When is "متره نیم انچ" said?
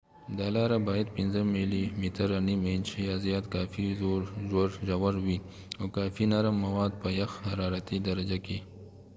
2.01-2.87